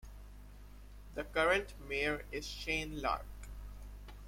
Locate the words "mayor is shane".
1.87-3.01